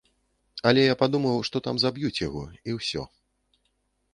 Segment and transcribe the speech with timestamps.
[0.69, 3.05] Але я падумаў, што там заб'юць яго, і ўсё.